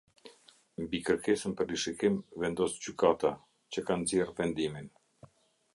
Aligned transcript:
Mbi 0.83 1.01
kërkesën 1.09 1.53
për 1.59 1.69
rishikim 1.73 2.17
vendos 2.45 2.79
gjykata, 2.87 3.35
që 3.77 3.87
ka 3.91 4.01
nxjerrë 4.05 4.39
vendimin. 4.41 4.91